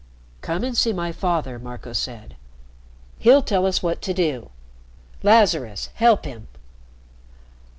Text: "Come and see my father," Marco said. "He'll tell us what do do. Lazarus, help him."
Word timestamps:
"Come 0.41 0.63
and 0.63 0.75
see 0.75 0.93
my 0.93 1.11
father," 1.11 1.59
Marco 1.59 1.93
said. 1.93 2.35
"He'll 3.19 3.43
tell 3.43 3.67
us 3.67 3.83
what 3.83 4.01
do 4.01 4.15
do. 4.15 4.49
Lazarus, 5.21 5.89
help 5.93 6.25
him." 6.25 6.47